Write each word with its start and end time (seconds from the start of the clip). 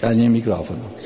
Tagli 0.00 0.22
il 0.22 0.30
microfono. 0.30 0.96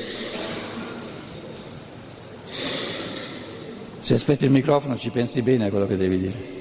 Se 3.99 4.13
aspetti 4.13 4.45
il 4.45 4.51
microfono 4.51 4.95
ci 4.95 5.09
pensi 5.09 5.41
bene 5.41 5.65
a 5.65 5.69
quello 5.69 5.85
che 5.85 5.97
devi 5.97 6.17
dire. 6.17 6.53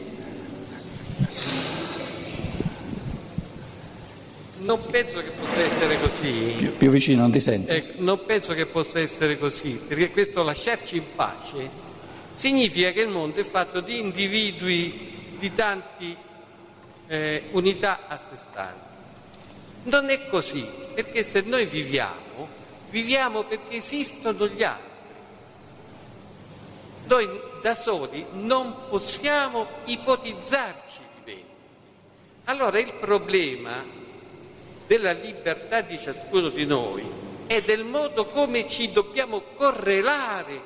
Non 4.59 4.81
penso 4.91 5.19
che 5.21 5.31
possa 5.31 5.61
essere 5.61 6.01
così. 6.01 6.55
Più, 6.59 6.77
più 6.77 6.91
vicino, 6.91 7.23
non 7.23 7.31
ti 7.31 7.39
sento. 7.39 7.71
Ecco, 7.71 8.03
non 8.03 8.25
penso 8.27 8.53
che 8.53 8.67
possa 8.67 8.99
essere 8.99 9.39
così, 9.39 9.81
perché 9.87 10.11
questo 10.11 10.43
lasciarci 10.43 10.97
in 10.97 11.05
pace 11.15 11.71
significa 12.33 12.91
che 12.91 13.03
il 13.03 13.11
mondo 13.11 13.39
è 13.39 13.45
fatto 13.45 13.81
di 13.81 14.01
individui 14.01 15.37
di 15.39 15.55
tante 15.55 16.17
eh, 17.07 17.43
unità 17.53 18.09
a 18.09 18.19
sé 18.19 18.35
stanti. 18.35 18.93
Non 19.85 20.11
è 20.11 20.25
così, 20.29 20.67
perché 20.95 21.23
se 21.23 21.43
noi 21.43 21.67
viviamo, 21.67 22.24
viviamo 22.95 23.43
perché 23.43 23.79
esistono 23.79 24.47
gli 24.47 24.63
altri. 24.63 24.93
Noi 27.07 27.29
da 27.61 27.75
soli 27.75 28.25
non 28.35 28.89
possiamo 28.89 29.67
ipotizzarci 29.87 31.01
viventi. 31.25 31.45
Allora 32.45 32.79
il 32.79 32.93
problema 32.93 33.85
della 34.87 35.11
libertà 35.11 35.81
di 35.81 35.99
ciascuno 35.99 36.51
di 36.51 36.65
noi 36.67 37.05
è 37.47 37.61
del 37.63 37.83
modo 37.83 38.27
come 38.27 38.69
ci 38.69 38.93
dobbiamo 38.93 39.43
correlare 39.57 40.63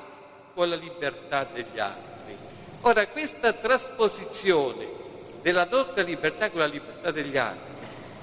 con 0.52 0.68
la 0.68 0.76
libertà 0.76 1.44
degli 1.44 1.78
altri. 1.78 2.36
Ora 2.82 3.08
questa 3.08 3.54
trasposizione 3.54 4.86
della 5.40 5.66
nostra 5.68 6.02
libertà 6.02 6.50
con 6.50 6.60
la 6.60 6.66
libertà 6.66 7.10
degli 7.10 7.38
altri, 7.38 7.74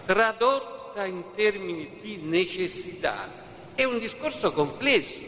tradotta 0.05 1.05
in 1.05 1.23
termini 1.33 1.97
di 2.01 2.17
necessità, 2.17 3.43
è 3.75 3.84
un 3.84 3.99
discorso 3.99 4.52
complesso 4.53 5.20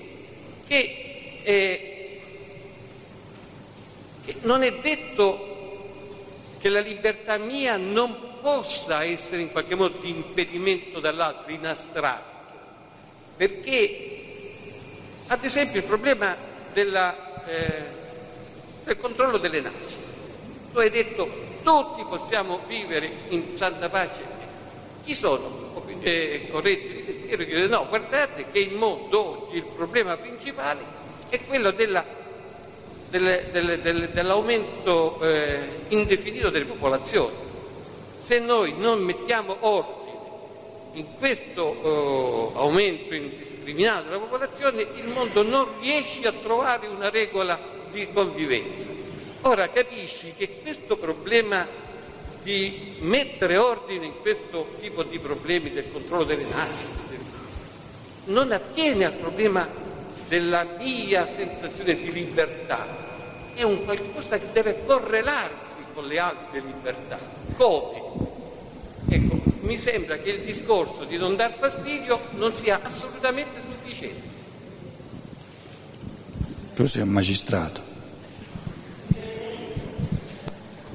che 0.66 1.40
eh, 1.44 2.22
non 4.42 4.64
è 4.64 4.74
detto 4.80 5.56
che 6.60 6.70
la 6.70 6.80
libertà 6.80 7.38
mia 7.38 7.78
non 7.78 8.40
possa 8.42 9.04
essere 9.04 9.42
in 9.42 9.52
qualche 9.52 9.76
modo 9.76 9.98
di 10.00 10.10
impedimento 10.10 11.00
dall'altro, 11.00 11.52
in 11.52 11.66
astratto, 11.66 12.36
perché 13.36 14.22
ad 15.28 15.44
esempio 15.44 15.80
il 15.80 15.86
problema 15.86 16.36
della, 16.72 17.46
eh, 17.46 17.84
del 18.84 18.98
controllo 18.98 19.38
delle 19.38 19.62
nascite, 19.62 20.06
tu 20.72 20.80
hai 20.80 20.90
detto 20.90 21.46
tutti 21.64 22.04
possiamo 22.08 22.62
vivere 22.68 23.12
in 23.30 23.58
santa 23.58 23.90
pace, 23.90 24.22
chi 25.04 25.14
sono 25.14 25.72
eh, 26.02 26.48
corretti 26.52 27.04
pensiero 27.06 27.38
che 27.38 27.46
dicono 27.46 27.68
no, 27.68 27.88
guardate 27.88 28.46
che 28.52 28.60
il 28.60 28.76
mondo 28.76 29.48
oggi 29.48 29.58
il 29.58 29.66
problema 29.66 30.16
principale 30.18 30.82
è 31.30 31.40
quello 31.46 31.72
della 31.72 32.18
delle, 33.10 33.48
delle, 33.52 33.82
delle, 33.82 34.12
dell'aumento 34.12 35.20
eh, 35.22 35.60
indefinito 35.90 36.50
delle 36.50 36.66
popolazioni. 36.66 37.34
Se 38.18 38.40
noi 38.40 38.74
non 38.78 39.02
mettiamo 39.02 39.56
ordine 39.62 40.06
in 40.94 41.06
questo 41.18 42.52
eh, 42.54 42.60
aumento 42.60 43.14
indiscriminato 43.14 44.04
della 44.04 44.20
popolazione, 44.20 44.86
il 44.96 45.08
mondo 45.08 45.44
non 45.44 45.68
riesce 45.80 46.28
a 46.28 46.34
trovare 46.34 46.88
una 46.88 47.10
regola 47.10 47.60
di 47.92 48.08
convivenza. 48.12 48.90
Ora 49.42 49.70
capisci 49.70 50.34
che 50.36 50.60
questo 50.62 50.98
problema 50.98 51.66
di 52.48 52.96
mettere 53.00 53.58
ordine 53.58 54.06
in 54.06 54.22
questo 54.22 54.76
tipo 54.80 55.04
di 55.04 55.20
problemi 55.20 55.70
del 55.70 55.92
controllo 55.92 56.24
delle 56.24 56.46
nascite 56.46 56.96
non 58.28 58.54
attiene 58.54 59.04
al 59.04 59.16
problema 59.16 59.68
della 60.30 60.66
mia 60.80 61.28
sensazione 61.28 61.98
di 61.98 62.10
libertà, 62.10 62.86
è 63.54 63.64
un 63.64 63.84
qualcosa 63.84 64.40
che 64.40 64.48
deve 64.54 64.86
correlarsi 64.86 65.76
con 65.94 66.06
le 66.06 66.20
altre 66.20 66.62
libertà. 66.62 67.20
Come? 67.58 68.02
Ecco, 69.10 69.42
mi 69.62 69.78
sembra 69.78 70.18
che 70.18 70.30
il 70.30 70.40
discorso 70.40 71.04
di 71.04 71.18
non 71.18 71.36
dar 71.36 71.54
fastidio 71.54 72.18
non 72.36 72.56
sia 72.56 72.80
assolutamente 72.82 73.60
sufficiente. 73.60 74.36
Tu 76.76 76.86
sei 76.86 77.02
un 77.02 77.10
magistrato. 77.10 77.82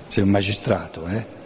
Sei 0.07 0.23
un 0.23 0.31
magistrato, 0.31 1.07
eh? 1.09 1.41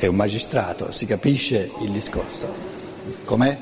È 0.00 0.06
un 0.06 0.14
magistrato, 0.14 0.90
si 0.92 1.04
capisce 1.04 1.70
il 1.82 1.90
discorso. 1.90 2.50
Com'è? 3.26 3.54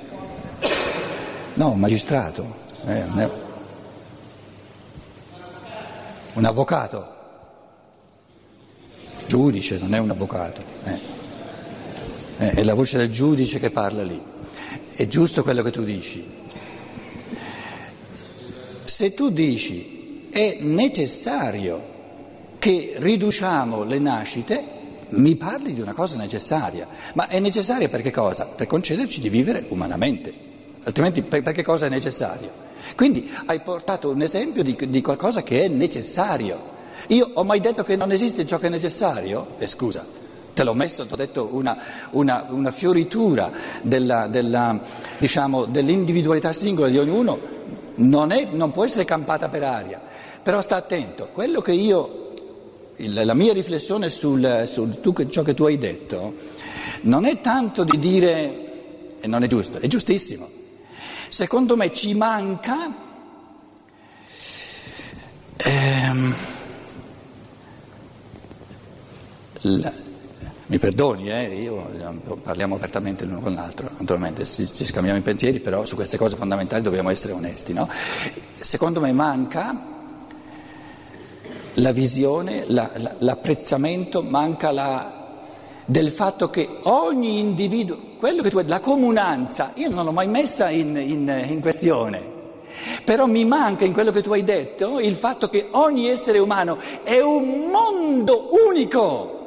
No, 1.54 1.71
un 1.71 1.81
magistrato. 1.81 2.54
Eh, 2.87 3.03
un, 6.34 6.44
avvocato. 6.44 7.16
Giudice, 9.26 9.78
non 9.78 9.93
è 9.94 9.99
un 9.99 10.10
avvocato. 10.10 10.62
Eh. 10.84 11.00
Eh, 12.37 12.50
è 12.50 12.62
la 12.62 12.75
voce 12.75 12.99
del 12.99 13.10
giudice 13.10 13.59
che 13.59 13.70
parla 13.70 14.05
lì. 14.05 14.22
È 14.94 15.09
giusto 15.09 15.43
quello 15.43 15.62
che 15.62 15.72
tu 15.72 15.82
dici. 15.82 16.25
Se 18.84 19.12
tu 19.12 19.31
dici 19.31 20.28
è 20.31 20.59
necessario 20.60 21.82
che 22.60 22.93
riduciamo 22.99 23.82
le 23.82 23.99
nascite, 23.99 24.77
mi 25.10 25.36
parli 25.36 25.74
di 25.74 25.80
una 25.80 25.94
cosa 25.94 26.16
necessaria, 26.16 26.86
ma 27.14 27.28
è 27.28 27.38
necessaria 27.38 27.88
per 27.88 28.02
che 28.02 28.10
cosa? 28.10 28.44
Per 28.44 28.66
concederci 28.66 29.20
di 29.20 29.28
vivere 29.28 29.66
umanamente, 29.69 30.32
altrimenti 30.84 31.22
per, 31.22 31.42
per 31.42 31.52
che 31.52 31.62
cosa 31.62 31.86
è 31.86 31.88
necessario? 31.88 32.66
Quindi 32.96 33.30
hai 33.46 33.60
portato 33.60 34.10
un 34.10 34.22
esempio 34.22 34.62
di, 34.62 34.76
di 34.88 35.02
qualcosa 35.02 35.42
che 35.42 35.64
è 35.64 35.69
necessario. 35.69 36.76
Io 37.08 37.30
ho 37.34 37.44
mai 37.44 37.60
detto 37.60 37.82
che 37.84 37.96
non 37.96 38.12
esiste 38.12 38.46
ciò 38.46 38.58
che 38.58 38.66
è 38.66 38.70
necessario? 38.70 39.48
E 39.58 39.64
eh, 39.64 39.66
scusa, 39.66 40.04
te 40.52 40.64
l'ho 40.64 40.74
messo, 40.74 41.06
ti 41.06 41.12
ho 41.12 41.16
detto 41.16 41.48
una, 41.52 41.78
una, 42.10 42.46
una 42.48 42.70
fioritura 42.70 43.50
della, 43.82 44.26
della, 44.26 44.80
diciamo, 45.19 45.66
dell'individualità 45.66 46.52
singola 46.52 46.88
di 46.88 46.98
ognuno, 46.98 47.38
non, 47.96 48.32
è, 48.32 48.48
non 48.50 48.72
può 48.72 48.84
essere 48.84 49.04
campata 49.04 49.48
per 49.48 49.62
aria. 49.62 50.00
Però 50.42 50.60
sta 50.60 50.76
attento, 50.76 51.28
quello 51.32 51.60
che 51.60 51.72
io 51.72 52.27
la 53.06 53.34
mia 53.34 53.53
riflessione 53.53 54.10
sul, 54.10 54.64
sul 54.66 55.00
tu, 55.00 55.12
ciò 55.28 55.42
che 55.42 55.54
tu 55.54 55.64
hai 55.64 55.78
detto 55.78 56.34
non 57.03 57.25
è 57.25 57.41
tanto 57.41 57.84
di 57.84 57.98
dire, 57.98 59.16
e 59.20 59.26
non 59.26 59.42
è 59.42 59.47
giusto, 59.47 59.78
è 59.78 59.86
giustissimo. 59.86 60.48
Secondo 61.28 61.76
me 61.76 61.92
ci 61.92 62.14
manca 62.14 62.94
ehm, 65.56 66.34
la, 69.60 69.92
mi 70.66 70.78
perdoni, 70.78 71.31
eh, 71.31 71.62
io, 71.62 71.91
parliamo 72.42 72.75
apertamente 72.75 73.25
l'uno 73.25 73.41
con 73.41 73.54
l'altro, 73.54 73.88
naturalmente 73.98 74.44
ci, 74.44 74.66
ci 74.66 74.84
scambiamo 74.84 75.19
i 75.19 75.22
pensieri, 75.22 75.60
però 75.60 75.84
su 75.84 75.94
queste 75.94 76.19
cose 76.19 76.37
fondamentali 76.37 76.82
dobbiamo 76.82 77.10
essere 77.10 77.32
onesti. 77.32 77.72
No? 77.72 77.88
Secondo 78.58 79.00
me 79.00 79.12
manca 79.12 79.97
la 81.78 81.92
visione, 81.92 82.64
la, 82.66 82.90
la, 82.94 83.14
l'apprezzamento, 83.18 84.22
manca 84.22 84.70
la, 84.70 85.10
del 85.84 86.10
fatto 86.10 86.50
che 86.50 86.68
ogni 86.84 87.38
individuo, 87.38 87.96
quello 88.18 88.42
che 88.42 88.50
tu 88.50 88.60
la 88.64 88.80
comunanza, 88.80 89.72
io 89.74 89.88
non 89.88 90.04
l'ho 90.04 90.12
mai 90.12 90.28
messa 90.28 90.70
in, 90.70 90.96
in, 90.96 91.46
in 91.48 91.60
questione. 91.60 92.36
Però 93.04 93.26
mi 93.26 93.44
manca 93.44 93.84
in 93.84 93.92
quello 93.92 94.12
che 94.12 94.22
tu 94.22 94.32
hai 94.32 94.44
detto 94.44 95.00
il 95.00 95.14
fatto 95.14 95.48
che 95.48 95.68
ogni 95.72 96.08
essere 96.08 96.38
umano 96.38 96.78
è 97.02 97.20
un 97.20 97.70
mondo 97.70 98.48
unico 98.68 99.38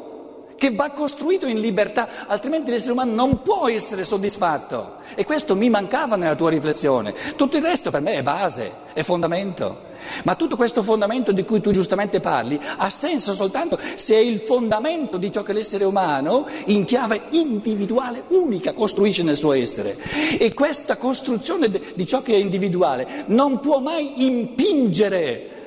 che 0.61 0.69
va 0.69 0.91
costruito 0.91 1.47
in 1.47 1.59
libertà, 1.59 2.27
altrimenti 2.27 2.69
l'essere 2.69 2.91
umano 2.91 3.15
non 3.15 3.41
può 3.41 3.67
essere 3.67 4.03
soddisfatto. 4.03 4.97
E 5.15 5.25
questo 5.25 5.55
mi 5.55 5.71
mancava 5.71 6.17
nella 6.17 6.35
tua 6.35 6.51
riflessione. 6.51 7.15
Tutto 7.35 7.57
il 7.57 7.63
resto 7.63 7.89
per 7.89 8.01
me 8.01 8.13
è 8.13 8.21
base, 8.21 8.71
è 8.93 9.01
fondamento. 9.01 9.89
Ma 10.23 10.35
tutto 10.35 10.55
questo 10.55 10.83
fondamento 10.83 11.31
di 11.31 11.45
cui 11.45 11.61
tu 11.61 11.71
giustamente 11.71 12.19
parli 12.19 12.61
ha 12.77 12.91
senso 12.91 13.33
soltanto 13.33 13.79
se 13.95 14.13
è 14.13 14.19
il 14.19 14.37
fondamento 14.37 15.17
di 15.17 15.31
ciò 15.31 15.41
che 15.41 15.53
l'essere 15.53 15.83
umano 15.83 16.45
in 16.65 16.85
chiave 16.85 17.21
individuale 17.31 18.25
unica 18.27 18.73
costruisce 18.73 19.23
nel 19.23 19.37
suo 19.37 19.53
essere. 19.53 19.97
E 20.37 20.53
questa 20.53 20.95
costruzione 20.95 21.71
di 21.71 22.05
ciò 22.05 22.21
che 22.21 22.33
è 22.33 22.37
individuale 22.37 23.23
non 23.29 23.59
può 23.59 23.79
mai 23.79 24.27
impingere 24.27 25.60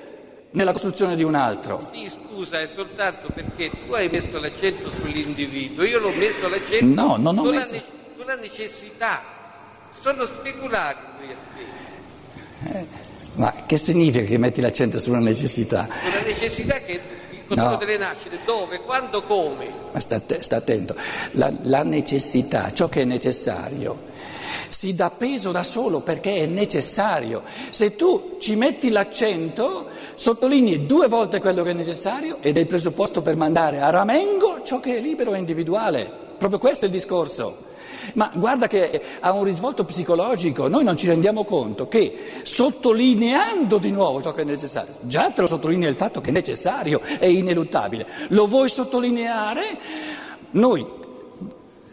nella 0.54 0.72
costruzione 0.72 1.16
di 1.16 1.22
un 1.22 1.34
altro. 1.34 1.84
Sì, 1.92 2.08
scusa, 2.10 2.60
è 2.60 2.66
soltanto 2.66 3.28
perché 3.34 3.70
tu 3.70 3.92
hai 3.92 4.08
messo 4.08 4.38
l'accento 4.40 4.90
sull'individuo, 4.90 5.84
io 5.84 5.98
l'ho 5.98 6.10
messo 6.12 6.48
l'accento 6.48 7.00
no, 7.00 7.16
non 7.16 7.38
ho 7.38 7.44
sulla, 7.44 7.58
messo... 7.58 7.72
ne- 7.72 7.82
sulla 8.16 8.34
necessità. 8.36 9.22
Sono 9.90 10.24
speculari 10.26 10.98
quei 11.18 11.28
aspetti. 11.30 12.78
Eh, 12.78 12.86
ma 13.34 13.52
che 13.66 13.76
significa 13.78 14.24
che 14.24 14.38
metti 14.38 14.60
l'accento 14.60 14.98
sulla 14.98 15.18
necessità? 15.18 15.88
Sulla 16.04 16.22
necessità 16.24 16.78
che 16.80 17.00
controllo 17.46 17.72
No. 17.72 17.76
delle 17.76 17.98
nascite, 17.98 18.38
dove, 18.44 18.80
quando, 18.80 19.22
come. 19.22 19.70
Ma 19.92 20.00
sta, 20.00 20.20
sta 20.40 20.56
attento, 20.56 20.96
la, 21.32 21.52
la 21.62 21.82
necessità, 21.82 22.72
ciò 22.72 22.88
che 22.88 23.02
è 23.02 23.04
necessario, 23.04 24.12
si 24.68 24.94
dà 24.94 25.10
peso 25.10 25.52
da 25.52 25.62
solo 25.62 26.00
perché 26.00 26.36
è 26.36 26.46
necessario. 26.46 27.42
Se 27.70 27.96
tu 27.96 28.36
ci 28.40 28.56
metti 28.56 28.88
l'accento, 28.88 29.88
sottolinei 30.14 30.86
due 30.86 31.08
volte 31.08 31.40
quello 31.40 31.62
che 31.62 31.70
è 31.70 31.74
necessario 31.74 32.38
ed 32.40 32.56
è 32.56 32.60
il 32.60 32.66
presupposto 32.66 33.22
per 33.22 33.36
mandare 33.36 33.80
a 33.80 33.90
ramengo 33.90 34.62
ciò 34.62 34.80
che 34.80 34.96
è 34.96 35.00
libero 35.00 35.34
e 35.34 35.38
individuale. 35.38 36.10
Proprio 36.38 36.58
questo 36.58 36.84
è 36.84 36.88
il 36.88 36.94
discorso. 36.94 37.72
Ma 38.14 38.30
guarda 38.34 38.66
che 38.66 39.00
ha 39.20 39.32
un 39.32 39.44
risvolto 39.44 39.84
psicologico, 39.84 40.68
noi 40.68 40.84
non 40.84 40.96
ci 40.96 41.06
rendiamo 41.06 41.44
conto 41.44 41.88
che 41.88 42.14
sottolineando 42.42 43.78
di 43.78 43.90
nuovo 43.90 44.20
ciò 44.20 44.34
che 44.34 44.42
è 44.42 44.44
necessario, 44.44 44.94
già 45.00 45.30
te 45.30 45.40
lo 45.40 45.46
sottolinea 45.46 45.88
il 45.88 45.96
fatto 45.96 46.20
che 46.20 46.28
è 46.28 46.32
necessario, 46.32 47.00
è 47.00 47.26
ineluttabile, 47.26 48.06
lo 48.28 48.46
vuoi 48.46 48.68
sottolineare? 48.68 49.62
Noi 50.50 50.86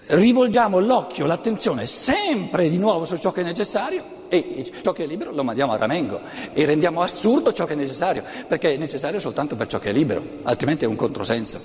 rivolgiamo 0.07 0.79
l'occhio, 0.79 1.25
l'attenzione 1.25 1.85
sempre 1.85 2.69
di 2.69 2.77
nuovo 2.77 3.05
su 3.05 3.17
ciò 3.17 3.31
che 3.31 3.41
è 3.41 3.45
necessario 3.45 4.19
e 4.31 4.71
ciò 4.81 4.93
che 4.93 5.03
è 5.03 5.07
libero 5.07 5.31
lo 5.33 5.43
mandiamo 5.43 5.73
a 5.73 5.77
ramengo 5.77 6.21
e 6.53 6.63
rendiamo 6.63 7.01
assurdo 7.01 7.51
ciò 7.51 7.65
che 7.65 7.73
è 7.73 7.75
necessario, 7.75 8.23
perché 8.47 8.75
è 8.75 8.77
necessario 8.77 9.19
soltanto 9.19 9.57
per 9.57 9.67
ciò 9.67 9.77
che 9.77 9.89
è 9.89 9.91
libero, 9.91 10.23
altrimenti 10.43 10.85
è 10.85 10.87
un 10.87 10.95
controsenso. 10.95 11.59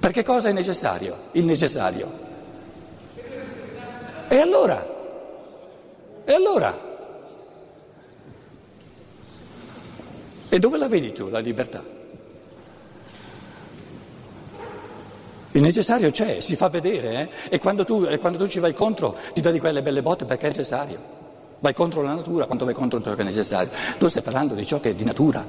Perché 0.00 0.24
cosa 0.24 0.48
è 0.48 0.52
necessario? 0.52 1.28
Il 1.32 1.44
necessario. 1.44 2.10
E 4.28 4.36
allora? 4.38 4.82
E 6.24 6.32
allora? 6.32 6.92
E 10.48 10.58
dove 10.58 10.78
la 10.78 10.88
vedi 10.88 11.12
tu 11.12 11.28
la 11.28 11.38
libertà? 11.40 11.84
Il 15.50 15.60
necessario 15.60 16.10
c'è, 16.10 16.40
si 16.40 16.56
fa 16.56 16.68
vedere, 16.68 17.20
eh? 17.20 17.28
e, 17.50 17.58
quando 17.58 17.84
tu, 17.84 18.06
quando 18.18 18.38
tu 18.38 18.48
ci 18.48 18.58
vai 18.58 18.72
contro 18.72 19.16
ti 19.34 19.42
dà 19.42 19.50
di 19.50 19.60
quelle 19.60 19.82
belle 19.82 20.00
botte 20.00 20.24
perché 20.24 20.46
è 20.46 20.48
necessario. 20.48 21.13
Vai 21.64 21.72
contro 21.72 22.02
la 22.02 22.12
natura 22.12 22.44
quando 22.44 22.66
vai 22.66 22.74
contro 22.74 23.00
ciò 23.00 23.14
che 23.14 23.22
è 23.22 23.24
necessario. 23.24 23.70
Tu 23.96 24.06
stai 24.08 24.22
parlando 24.22 24.52
di 24.52 24.66
ciò 24.66 24.80
che 24.80 24.90
è 24.90 24.94
di 24.94 25.02
natura. 25.02 25.42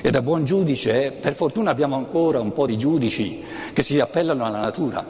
E 0.00 0.08
da 0.12 0.22
buon 0.22 0.44
giudice, 0.44 1.10
per 1.10 1.34
fortuna 1.34 1.72
abbiamo 1.72 1.96
ancora 1.96 2.38
un 2.38 2.52
po' 2.52 2.66
di 2.66 2.78
giudici 2.78 3.42
che 3.72 3.82
si 3.82 3.98
appellano 3.98 4.44
alla 4.44 4.60
natura. 4.60 5.04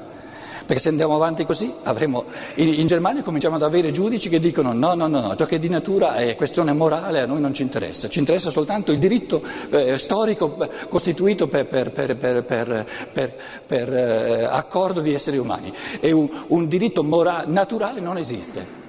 Perché 0.65 0.81
se 0.81 0.89
andiamo 0.89 1.15
avanti 1.15 1.45
così 1.45 1.71
avremo. 1.83 2.25
In, 2.55 2.73
in 2.73 2.87
Germania 2.87 3.23
cominciamo 3.23 3.57
ad 3.57 3.63
avere 3.65 3.91
giudici 3.91 4.31
che 4.31 4.41
dicono 4.41 4.73
no, 4.73 4.95
no, 4.95 5.09
no, 5.09 5.21
no, 5.21 5.37
ciò 5.37 5.45
che 5.45 5.57
è 5.57 5.59
di 5.59 5.69
natura 5.69 6.15
è 6.15 6.35
questione 6.37 6.73
morale, 6.73 7.21
a 7.21 7.27
noi 7.27 7.43
non 7.43 7.53
ci 7.53 7.61
interessa, 7.61 8.09
ci 8.09 8.19
interessa 8.19 8.49
soltanto 8.49 8.93
il 8.93 8.99
diritto 8.99 9.43
eh, 9.69 9.99
storico 9.99 10.57
eh, 10.59 10.71
costituito 10.89 11.49
per, 11.49 11.67
per, 11.67 11.93
per, 11.93 12.17
per 12.17 13.93
eh, 13.93 14.45
accordo 14.45 15.03
di 15.03 15.13
esseri 15.13 15.37
umani. 15.37 15.71
E 16.01 16.13
un, 16.13 16.31
un 16.47 16.67
diritto 16.67 17.05
mora- 17.05 17.45
naturale 17.47 18.01
non 18.01 18.17
esiste. 18.17 18.89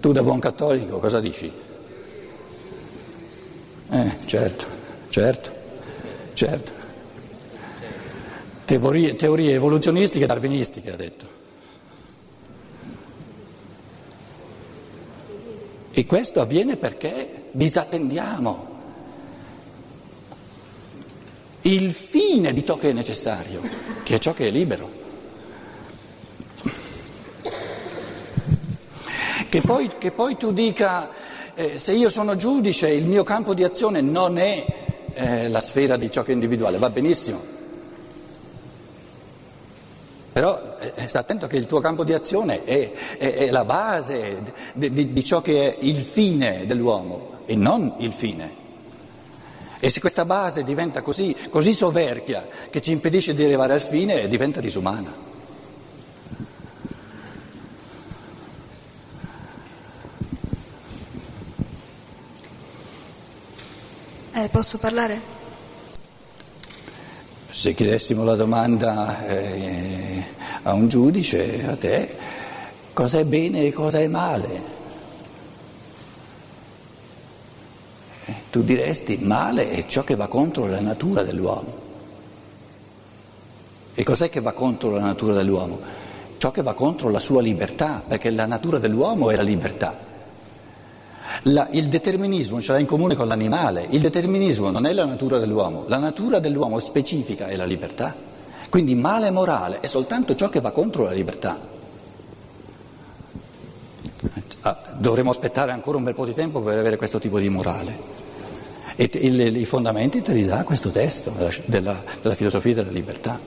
Tu 0.00 0.12
da 0.12 0.22
buon 0.22 0.38
cattolico 0.38 0.98
cosa 0.98 1.20
dici? 1.20 1.50
Eh, 3.88 4.16
certo, 4.26 4.66
certo, 5.08 5.50
certo. 6.34 6.72
Teorie, 8.64 9.14
teorie 9.14 9.54
evoluzionistiche 9.54 10.24
e 10.24 10.26
darwinistiche, 10.26 10.92
ha 10.92 10.96
detto. 10.96 11.34
E 15.92 16.04
questo 16.04 16.40
avviene 16.40 16.76
perché 16.76 17.44
disattendiamo 17.52 18.74
il 21.62 21.92
fine 21.92 22.52
di 22.52 22.64
ciò 22.64 22.76
che 22.76 22.90
è 22.90 22.92
necessario, 22.92 23.62
che 24.02 24.16
è 24.16 24.18
ciò 24.18 24.34
che 24.34 24.48
è 24.48 24.50
libero. 24.50 24.95
Che 29.56 29.62
poi, 29.62 29.90
che 29.96 30.10
poi 30.10 30.36
tu 30.36 30.52
dica, 30.52 31.08
eh, 31.54 31.78
se 31.78 31.94
io 31.94 32.10
sono 32.10 32.36
giudice, 32.36 32.90
il 32.90 33.06
mio 33.06 33.24
campo 33.24 33.54
di 33.54 33.64
azione 33.64 34.02
non 34.02 34.36
è 34.36 34.62
eh, 35.14 35.48
la 35.48 35.60
sfera 35.60 35.96
di 35.96 36.10
ciò 36.10 36.22
che 36.22 36.32
è 36.32 36.34
individuale, 36.34 36.76
va 36.76 36.90
benissimo. 36.90 37.40
Però 40.30 40.76
eh, 40.78 41.08
sta 41.08 41.20
attento 41.20 41.46
che 41.46 41.56
il 41.56 41.64
tuo 41.64 41.80
campo 41.80 42.04
di 42.04 42.12
azione 42.12 42.64
è, 42.64 42.92
è, 43.16 43.32
è 43.32 43.50
la 43.50 43.64
base 43.64 44.42
di, 44.74 44.92
di, 44.92 45.14
di, 45.14 45.24
ciò 45.24 45.40
che 45.40 45.74
è 45.74 45.76
il 45.80 46.02
fine 46.02 46.66
dell'uomo 46.66 47.38
e 47.46 47.56
non 47.56 47.94
il 48.00 48.12
fine. 48.12 48.54
E 49.80 49.88
se 49.88 50.00
questa 50.00 50.26
base 50.26 50.64
diventa 50.64 51.00
così, 51.00 51.34
così 51.48 51.72
soverchia 51.72 52.46
che 52.68 52.82
ci 52.82 52.92
impedisce 52.92 53.32
di 53.32 53.42
arrivare 53.42 53.72
al 53.72 53.80
fine, 53.80 54.28
diventa 54.28 54.60
disumana. 54.60 55.25
Eh, 64.38 64.50
posso 64.50 64.76
parlare? 64.76 65.18
Se 67.48 67.72
chiedessimo 67.72 68.22
la 68.22 68.34
domanda 68.34 69.26
eh, 69.26 70.22
a 70.64 70.74
un 70.74 70.88
giudice, 70.88 71.66
a 71.66 71.74
te, 71.74 72.14
cosa 72.92 73.20
è 73.20 73.24
bene 73.24 73.64
e 73.64 73.72
cosa 73.72 73.98
è 73.98 74.06
male? 74.08 74.60
Eh, 78.26 78.34
tu 78.50 78.60
diresti 78.62 79.16
male 79.22 79.70
è 79.70 79.86
ciò 79.86 80.04
che 80.04 80.16
va 80.16 80.26
contro 80.26 80.66
la 80.66 80.80
natura 80.80 81.22
dell'uomo. 81.22 81.72
E 83.94 84.04
cos'è 84.04 84.28
che 84.28 84.42
va 84.42 84.52
contro 84.52 84.90
la 84.90 85.00
natura 85.00 85.32
dell'uomo? 85.32 85.80
Ciò 86.36 86.50
che 86.50 86.60
va 86.60 86.74
contro 86.74 87.08
la 87.08 87.20
sua 87.20 87.40
libertà, 87.40 88.02
perché 88.06 88.28
la 88.28 88.44
natura 88.44 88.76
dell'uomo 88.76 89.30
è 89.30 89.36
la 89.36 89.40
libertà. 89.40 90.05
La, 91.48 91.68
il 91.70 91.86
determinismo 91.86 92.60
ce 92.60 92.72
l'ha 92.72 92.78
in 92.78 92.86
comune 92.86 93.14
con 93.14 93.28
l'animale, 93.28 93.86
il 93.90 94.00
determinismo 94.00 94.70
non 94.70 94.84
è 94.84 94.92
la 94.92 95.04
natura 95.04 95.38
dell'uomo, 95.38 95.84
la 95.86 95.98
natura 95.98 96.40
dell'uomo 96.40 96.80
specifica 96.80 97.46
è 97.46 97.54
la 97.54 97.64
libertà. 97.64 98.14
Quindi 98.68 98.96
male 98.96 99.30
morale 99.30 99.78
è 99.78 99.86
soltanto 99.86 100.34
ciò 100.34 100.48
che 100.48 100.60
va 100.60 100.72
contro 100.72 101.04
la 101.04 101.12
libertà. 101.12 101.56
Dovremo 104.98 105.30
aspettare 105.30 105.70
ancora 105.70 105.98
un 105.98 106.04
bel 106.04 106.14
po' 106.14 106.24
di 106.24 106.32
tempo 106.32 106.60
per 106.60 106.78
avere 106.78 106.96
questo 106.96 107.20
tipo 107.20 107.38
di 107.38 107.48
morale. 107.48 107.96
E 108.96 109.04
i 109.04 109.64
fondamenti 109.66 110.22
te 110.22 110.32
li 110.32 110.44
dà 110.44 110.64
questo 110.64 110.90
testo 110.90 111.30
della, 111.30 111.52
della, 111.66 112.02
della 112.22 112.34
filosofia 112.34 112.74
della 112.74 112.90
libertà. 112.90 113.38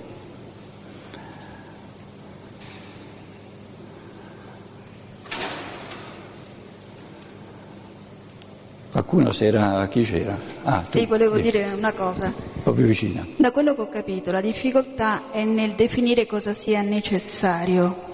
Qualcuno 9.10 9.34
si 9.34 9.46
era, 9.46 9.88
chi 9.88 10.04
c'era? 10.04 10.38
Ah, 10.66 10.84
tu, 10.88 11.00
sì, 11.00 11.08
volevo 11.08 11.38
sì. 11.38 11.42
dire 11.42 11.72
una 11.76 11.92
cosa. 11.94 12.28
Un 12.28 12.62
po' 12.62 12.74
più 12.74 12.86
vicina. 12.86 13.26
Da 13.38 13.52
quello 13.52 13.74
che 13.74 13.82
ho 13.82 13.90
capito, 13.90 14.32
la 14.32 14.40
difficoltà 14.40 15.32
è 15.32 15.44
nel 15.46 15.72
definire 15.72 16.28
cosa 16.28 16.54
sia 16.54 16.84
necessario. 16.84 18.08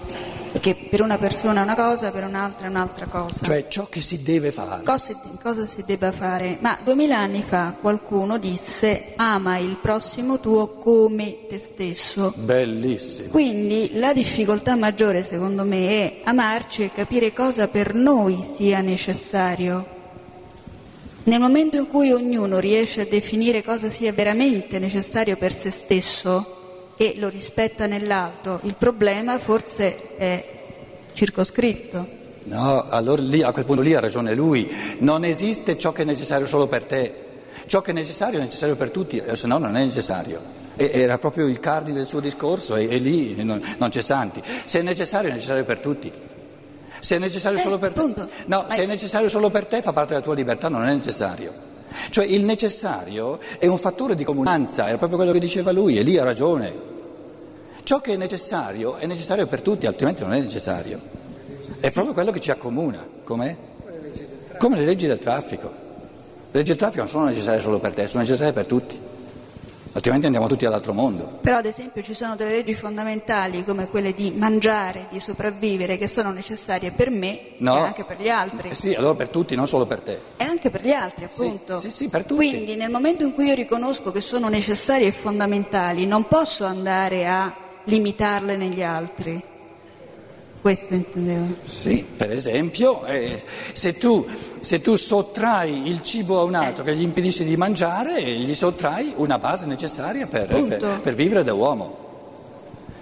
Perché 0.54 0.74
per 0.90 1.02
una 1.02 1.18
persona 1.18 1.60
è 1.60 1.64
una 1.64 1.76
cosa, 1.76 2.12
per 2.12 2.24
un'altra 2.24 2.68
è 2.68 2.70
un'altra 2.70 3.08
cosa. 3.08 3.44
Cioè 3.44 3.68
ciò 3.68 3.88
che 3.90 4.00
si 4.00 4.24
deve 4.24 4.54
fare. 4.54 4.84
Cosa, 4.84 5.20
cosa 5.44 5.66
si 5.66 5.84
debba 5.86 6.14
fare? 6.14 6.60
Ma 6.62 6.80
duemila 6.82 7.18
anni 7.18 7.42
fa 7.42 7.76
qualcuno 7.78 8.38
disse 8.38 9.16
ama 9.18 9.58
il 9.58 9.76
prossimo 9.76 10.40
tuo 10.40 10.78
come 10.78 11.40
te 11.50 11.58
stesso. 11.58 12.34
Bellissimo. 12.38 13.32
Quindi 13.32 13.92
la 13.96 14.14
difficoltà 14.14 14.78
maggiore 14.78 15.24
secondo 15.24 15.66
me 15.66 15.90
è 15.90 16.22
amarci 16.24 16.84
e 16.84 16.92
capire 16.94 17.34
cosa 17.34 17.68
per 17.68 17.94
noi 17.94 18.42
sia 18.42 18.80
necessario. 18.80 19.95
Nel 21.26 21.40
momento 21.40 21.78
in 21.78 21.88
cui 21.88 22.12
ognuno 22.12 22.60
riesce 22.60 23.02
a 23.02 23.06
definire 23.06 23.64
cosa 23.64 23.90
sia 23.90 24.14
veramente 24.14 24.78
necessario 24.78 25.38
per 25.38 25.54
se 25.54 25.72
stesso 25.72 26.94
e 26.98 27.16
lo 27.18 27.30
rispetta 27.30 27.88
nell'altro, 27.88 28.60
il 28.62 28.76
problema 28.76 29.40
forse 29.40 30.16
è 30.18 30.46
circoscritto. 31.14 32.08
No, 32.44 32.86
allora 32.90 33.24
lì, 33.24 33.42
a 33.42 33.52
quel 33.52 33.66
punto 33.66 33.82
lì 33.82 33.96
ha 33.96 34.00
ragione 34.00 34.36
lui, 34.36 34.72
non 35.00 35.24
esiste 35.24 35.80
ciò 35.80 35.92
che 35.92 36.04
è 36.04 36.06
necessario 36.06 36.46
solo 36.46 36.68
per 36.68 36.84
te, 36.84 37.14
ciò 37.66 37.82
che 37.82 37.90
è 37.90 37.94
necessario 37.96 38.38
è 38.38 38.44
necessario 38.44 38.76
per 38.76 38.92
tutti, 38.92 39.20
se 39.34 39.48
no 39.48 39.58
non 39.58 39.76
è 39.76 39.84
necessario. 39.84 40.40
E, 40.76 40.92
era 40.94 41.18
proprio 41.18 41.48
il 41.48 41.60
cardine 41.60 41.98
del 41.98 42.06
suo 42.06 42.20
discorso 42.20 42.76
e, 42.76 42.88
e 42.88 43.00
lì 43.00 43.44
non, 43.44 43.60
non 43.80 43.90
c'è 43.90 44.02
santi. 44.02 44.44
Se 44.66 44.78
è 44.78 44.84
necessario 44.84 45.32
è 45.32 45.34
necessario 45.34 45.66
per 45.66 45.80
tutti. 45.80 46.12
Se 47.00 47.16
è 47.16 47.20
necessario 47.20 47.58
eh, 47.58 47.62
solo 47.62 47.78
per 47.78 47.94
te, 47.94 48.14
no, 48.46 48.66
se 48.70 48.84
è 48.84 48.86
necessario 48.86 49.30
solo 49.30 49.50
per 49.50 49.66
te 49.66 49.82
fa 49.82 49.94
parte 49.94 50.14
della 50.14 50.24
tua 50.24 50.36
libertà, 50.36 50.70
non 50.70 50.86
è 50.86 50.94
necessario. 50.94 51.74
Cioè 52.10 52.26
il 52.26 52.44
necessario 52.44 53.40
è 53.58 53.68
un 53.68 53.78
fattore 53.78 54.16
di 54.16 54.24
comunanza, 54.24 54.88
era 54.88 54.98
proprio 54.98 55.18
quello 55.18 55.32
che 55.32 55.40
diceva 55.40 55.72
lui 55.72 55.98
e 55.98 56.04
lì 56.04 56.18
ha 56.18 56.24
ragione. 56.24 56.94
Ciò 57.84 58.02
che 58.02 58.14
è 58.14 58.18
necessario 58.18 58.96
è 58.98 59.06
necessario 59.06 59.48
per 59.48 59.62
tutti, 59.62 59.86
altrimenti 59.86 60.24
non 60.24 60.34
è 60.34 60.40
necessario. 60.40 61.00
È 61.80 61.92
proprio 61.92 62.14
quello 62.14 62.32
che 62.32 62.40
ci 62.40 62.52
accomuna, 62.52 63.06
com'è? 63.24 63.56
Come 64.58 64.78
le 64.78 64.86
leggi 64.86 65.08
del 65.08 65.20
traffico. 65.20 65.68
Le 65.68 66.62
leggi 66.62 66.70
del 66.70 66.78
traffico 66.78 67.02
non 67.02 67.10
sono 67.10 67.26
necessarie 67.26 67.60
solo 67.60 67.80
per 67.80 67.94
te, 67.94 68.08
sono 68.08 68.24
necessarie 68.24 68.54
per 68.54 68.66
tutti. 68.66 69.00
Altrimenti 69.96 70.26
andiamo 70.26 70.48
tutti 70.48 70.66
all'altro 70.66 70.94
mondo. 70.94 71.40
Però 71.42 71.58
ad 71.58 71.66
esempio 71.66 72.04
ci 72.04 72.14
sono 72.14 72.36
delle 72.36 72.52
leggi 72.52 72.74
fondamentali 72.76 73.64
come 73.64 73.88
quelle 73.88 74.14
di 74.14 74.32
mangiare, 74.32 75.08
di 75.10 75.20
sopravvivere, 75.20 75.98
che 75.98 76.08
sono 76.08 76.32
necessarie 76.32 76.92
per 76.92 77.10
me 77.10 77.40
No. 77.58 77.78
e 77.78 77.80
anche 77.88 78.04
per 78.04 78.20
gli 78.22 78.30
altri. 78.30 78.70
Eh 78.70 78.76
sì, 78.76 78.94
allora 78.94 79.16
per 79.16 79.30
tutti, 79.30 79.56
non 79.56 79.68
solo 79.68 79.86
per 79.86 80.02
te. 80.02 80.20
E 80.38 80.44
anche 80.44 80.70
per 80.70 80.82
gli 80.82 80.92
altri, 80.92 81.26
appunto. 81.26 81.80
sì, 81.80 81.90
sì, 81.90 82.10
per 82.10 82.22
tutti. 82.24 82.36
Quindi 82.36 82.76
nel 82.76 82.90
momento 82.92 83.24
in 83.24 83.34
cui 83.34 83.46
io 83.48 83.56
riconosco 83.56 84.12
che 84.12 84.22
sono 84.22 84.50
necessarie 84.50 85.08
e 85.08 85.12
fondamentali, 85.12 86.06
non 86.06 86.28
posso 86.28 86.66
andare 86.66 87.28
a 87.28 87.54
limitarle 87.86 88.58
negli 88.58 88.84
altri. 88.84 89.42
Questo 90.66 90.96
intendevo. 90.96 91.58
Sì, 91.68 92.04
per 92.18 92.32
esempio, 92.32 93.06
eh, 93.06 93.40
se, 93.72 94.00
tu, 94.00 94.26
se 94.62 94.82
tu 94.82 94.96
sottrai 94.96 95.88
il 95.90 96.02
cibo 96.02 96.40
a 96.40 96.44
un 96.44 96.56
altro 96.56 96.84
che 96.84 96.96
gli 96.96 97.04
impedisce 97.04 97.44
di 97.44 97.56
mangiare, 97.56 98.20
gli 98.24 98.56
sottrai 98.56 99.14
una 99.18 99.38
base 99.38 99.68
necessaria 99.68 100.26
per, 100.26 100.48
per- 100.48 101.02
per 101.04 101.14
vivere 101.14 101.44
da 101.44 101.54
uomo. 101.54 101.98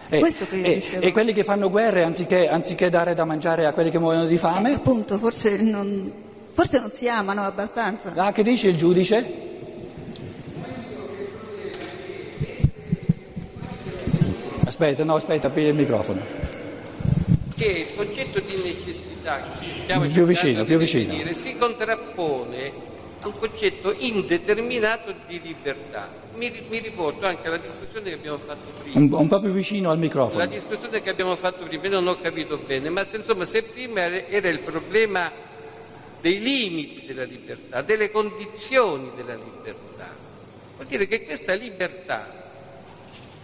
E, 0.09 0.19
Questo 0.19 0.45
che 0.49 0.57
io 0.57 0.65
e- 0.65 0.73
dicevo. 0.73 1.05
e 1.05 1.11
quelli 1.13 1.31
che 1.31 1.45
fanno 1.45 1.69
guerre, 1.69 2.03
anziché, 2.03 2.49
anziché 2.49 2.89
dare 2.89 3.13
da 3.13 3.23
mangiare 3.23 3.65
a 3.65 3.71
quelli 3.71 3.91
che 3.91 3.97
muoiono 3.97 4.25
di 4.25 4.35
Eh, 4.35 4.39
fame, 4.39 4.73
appunto, 4.73 5.17
forse 5.17 5.55
non, 5.55 6.11
forse 6.51 6.79
non 6.79 6.91
si 6.91 7.07
amano 7.07 7.43
abbastanza. 7.43 8.11
ah, 8.13 8.33
che 8.33 8.43
dice 8.43 8.67
il 8.67 8.75
giudice? 8.75 9.51
Aspetta, 14.65 15.05
no, 15.05 15.15
aspetta, 15.15 15.49
piglia 15.49 15.69
il 15.69 15.75
microfono. 15.75 16.42
Che 17.63 17.79
il 17.79 17.95
concetto 17.95 18.39
di 18.39 18.55
necessità 18.55 19.41
che 19.87 20.07
Più 20.09 20.25
vicino, 20.25 20.65
più 20.65 20.77
vicino. 20.77 21.13
si 21.33 21.55
contrappone 21.55 22.91
a 23.21 23.27
un 23.27 23.39
concetto 23.39 23.93
indeterminato 23.97 25.13
di 25.27 25.39
libertà. 25.41 26.11
Mi, 26.35 26.51
mi 26.67 26.79
riporto 26.79 27.25
anche 27.25 27.47
alla 27.47 27.57
discussione 27.57 28.09
che 28.09 28.15
abbiamo 28.15 28.37
fatto 28.37 28.69
prima. 28.81 28.99
Un, 28.99 29.13
un 29.13 29.27
po' 29.29 29.39
più 29.39 29.51
vicino 29.51 29.89
al 29.91 29.95
La 29.95 30.01
microfono. 30.01 30.45
discussione 30.45 31.01
che 31.01 31.09
abbiamo 31.09 31.35
fatto 31.37 31.65
prima, 31.65 31.83
io 31.85 31.89
non 31.91 32.07
ho 32.07 32.19
capito 32.19 32.57
bene, 32.57 32.89
ma 32.89 33.05
se, 33.05 33.17
insomma 33.17 33.45
se 33.45 33.63
prima 33.63 34.01
era 34.27 34.49
il 34.49 34.59
problema 34.59 35.31
dei 36.19 36.41
limiti 36.41 37.05
della 37.05 37.23
libertà, 37.23 37.81
delle 37.81 38.11
condizioni 38.11 39.11
della 39.15 39.35
libertà, 39.35 40.09
vuol 40.75 40.87
dire 40.87 41.07
che 41.07 41.23
questa 41.23 41.53
libertà 41.53 42.41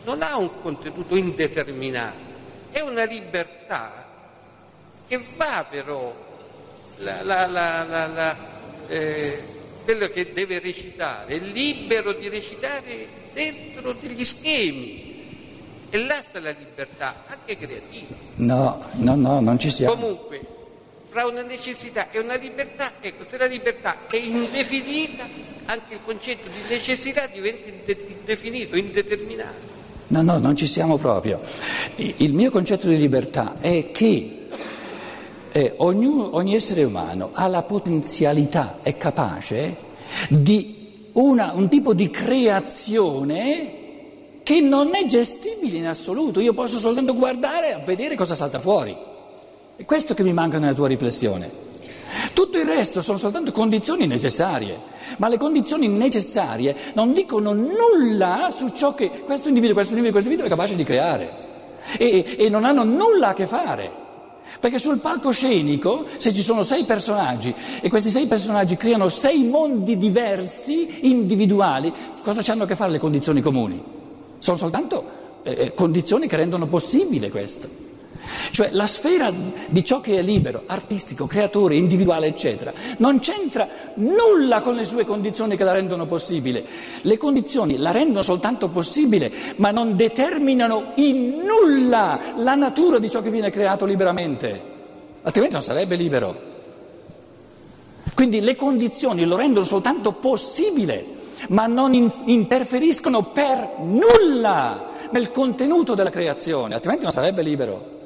non 0.04 0.22
ha 0.22 0.38
un 0.38 0.62
contenuto 0.62 1.16
indeterminato, 1.16 2.18
è 2.72 2.82
una 2.82 3.06
libertà 3.06 4.08
che 5.10 5.20
va 5.36 5.66
però 5.70 6.16
la- 6.98 7.24
la- 7.24 7.48
la- 7.48 8.38
eh, 8.88 9.44
quello 9.84 10.08
che 10.10 10.32
deve 10.34 10.60
recitare, 10.60 11.34
è 11.34 11.40
libero 11.40 12.14
di 12.14 12.30
recitare 12.30 13.08
dentro 13.34 13.94
degli 14.00 14.24
schemi. 14.24 15.08
E 15.90 16.06
là 16.06 16.14
sta 16.14 16.40
la 16.40 16.52
libertà, 16.58 17.24
anche 17.26 17.58
creativa. 17.58 18.16
No, 18.36 18.86
no, 18.98 19.16
no, 19.16 19.40
non 19.40 19.58
ci 19.58 19.72
siamo. 19.72 19.96
Comunque, 19.96 20.40
fra 21.10 21.26
una 21.26 21.42
necessità 21.42 22.12
e 22.12 22.20
una 22.20 22.36
libertà, 22.36 22.92
ecco, 23.02 23.24
se 23.28 23.38
la 23.38 23.48
libertà 23.48 24.08
è 24.08 24.18
indefinita, 24.18 25.28
anche 25.66 25.96
il 25.96 26.00
concetto 26.06 26.48
di 26.50 26.70
necessità 26.70 27.26
diventa 27.26 27.68
inde- 27.70 27.98
indefinito, 28.20 28.76
indeterminato. 28.78 29.68
No, 30.10 30.22
no, 30.22 30.38
non 30.38 30.56
ci 30.56 30.68
siamo 30.68 30.98
proprio. 30.98 31.40
Il 31.96 32.34
mio 32.34 32.52
concetto 32.52 32.88
di 32.88 32.98
libertà 32.98 33.56
è 33.60 33.90
che 33.92 34.39
eh, 35.52 35.74
ognuno- 35.78 36.36
ogni 36.36 36.56
essere 36.56 36.84
umano 36.84 37.30
ha 37.34 37.48
la 37.48 37.64
potenzialità, 37.64 38.78
è 38.82 38.98
capace 38.98 39.76
di 40.30 41.10
una- 41.14 41.52
un 41.56 41.70
tipo 41.70 41.94
di 41.94 42.10
creazione 42.10 43.74
che 44.44 44.62
non 44.62 44.96
è 44.96 45.06
gestibile 45.06 45.78
in 45.78 45.88
assoluto. 45.88 46.40
Io 46.40 46.54
posso 46.54 46.80
soltanto 46.80 47.14
guardare 47.16 47.74
a 47.74 47.80
vedere 47.80 48.16
cosa 48.16 48.36
salta 48.36 48.60
fuori. 48.60 48.96
È 49.76 49.86
questo 49.86 50.14
che 50.14 50.24
mi 50.24 50.34
manca 50.34 50.58
nella 50.60 50.74
tua 50.74 50.88
riflessione. 50.88 51.68
Tutto 52.34 52.58
il 52.58 52.66
resto 52.66 53.02
sono 53.02 53.20
soltanto 53.20 53.52
condizioni 53.52 54.08
necessarie, 54.08 54.78
ma 55.18 55.28
le 55.28 55.38
condizioni 55.38 55.88
necessarie 55.88 56.76
non 56.94 57.14
dicono 57.14 57.54
nulla 57.54 58.50
su 58.50 58.70
ciò 58.70 58.96
che 58.96 59.10
questo 59.26 59.48
individuo, 59.48 59.76
questo 59.76 59.94
individuo, 59.94 60.20
questo 60.20 60.32
individuo 60.32 60.46
è 60.46 60.50
capace 60.50 60.76
di 60.76 60.84
creare 60.84 61.48
e, 61.98 62.36
e 62.40 62.50
non 62.50 62.66
hanno 62.66 62.84
nulla 62.84 63.30
a 63.30 63.34
che 63.34 63.46
fare. 63.46 64.08
Perché 64.60 64.78
sul 64.78 65.00
palcoscenico, 65.00 66.06
se 66.18 66.34
ci 66.34 66.42
sono 66.42 66.64
sei 66.64 66.84
personaggi 66.84 67.54
e 67.80 67.90
questi 67.90 68.10
sei 68.10 68.28
personaggi 68.28 68.76
creano 68.76 69.08
sei 69.08 69.44
mondi 69.44 69.98
diversi, 69.98 71.08
individuali, 71.10 71.94
cosa 72.22 72.42
hanno 72.52 72.64
a 72.64 72.68
che 72.68 72.76
fare 72.76 72.92
le 72.92 73.00
condizioni 73.00 73.42
comuni? 73.42 73.82
Sono 74.38 74.58
soltanto 74.58 75.04
eh, 75.44 75.74
condizioni 75.74 76.28
che 76.28 76.36
rendono 76.36 76.68
possibile 76.68 77.30
questo. 77.30 77.89
Cioè 78.52 78.70
la 78.72 78.88
sfera 78.88 79.32
di 79.68 79.84
ciò 79.84 80.02
che 80.02 80.18
è 80.18 80.22
libero, 80.22 80.64
artistico, 80.66 81.26
creatore, 81.26 81.76
individuale, 81.76 82.28
eccetera, 82.28 82.74
non 82.98 83.20
c'entra 83.20 83.68
nulla 83.96 84.62
con 84.62 84.76
le 84.76 84.84
sue 84.84 85.06
condizioni 85.06 85.56
che 85.56 85.64
la 85.64 85.72
rendono 85.72 86.06
possibile. 86.06 86.66
Le 87.02 87.18
condizioni 87.18 87.78
la 87.78 87.92
rendono 87.92 88.22
soltanto 88.22 88.70
possibile, 88.70 89.32
ma 89.58 89.72
non 89.72 89.96
determinano 89.96 90.94
in 90.96 91.38
nulla 91.38 92.34
la 92.38 92.56
natura 92.56 93.00
di 93.00 93.10
ciò 93.10 93.22
che 93.22 93.32
viene 93.32 93.50
creato 93.50 93.86
liberamente. 93.86 94.62
Altrimenti 95.22 95.56
non 95.56 95.64
sarebbe 95.64 95.96
libero. 95.96 96.48
Quindi 98.16 98.42
le 98.42 98.56
condizioni 98.56 99.26
lo 99.26 99.38
rendono 99.38 99.66
soltanto 99.66 100.14
possibile, 100.14 101.06
ma 101.50 101.68
non 101.68 101.94
in- 101.94 102.12
interferiscono 102.26 103.24
per 103.24 103.76
nulla 103.80 104.88
nel 105.12 105.32
contenuto 105.32 105.96
della 105.96 106.10
creazione, 106.10 106.74
altrimenti 106.74 107.04
non 107.04 107.14
sarebbe 107.14 107.42
libero. 107.42 107.98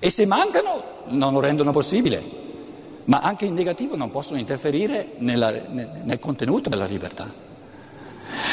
E 0.00 0.10
se 0.10 0.26
mancano 0.26 0.82
non 1.08 1.32
lo 1.34 1.40
rendono 1.40 1.70
possibile, 1.72 2.22
ma 3.04 3.20
anche 3.20 3.44
in 3.44 3.54
negativo 3.54 3.96
non 3.96 4.10
possono 4.10 4.38
interferire 4.38 5.12
nella- 5.18 5.50
nel, 5.50 5.90
nel 6.04 6.18
contenuto 6.18 6.68
della 6.70 6.86
libertà. 6.86 7.30